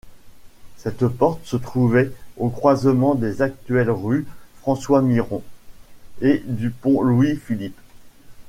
[0.77, 4.25] Cette porte se trouvait au croisement des actuelles rues
[4.61, 5.43] François-Miron
[6.21, 7.77] et du Pont-Louis-Philippe.